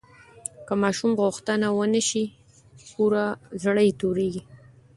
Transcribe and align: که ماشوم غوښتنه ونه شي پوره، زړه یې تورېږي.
که 0.67 0.73
ماشوم 0.83 1.11
غوښتنه 1.21 1.67
ونه 1.71 2.01
شي 2.09 2.23
پوره، 2.89 3.25
زړه 3.63 3.81
یې 3.87 3.93
تورېږي. 4.01 4.41